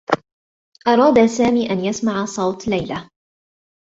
أراد 0.87 1.25
سامي 1.25 1.69
أن 1.69 1.85
يسمع 1.85 2.25
صوت 2.25 2.67
ليلى. 2.67 3.09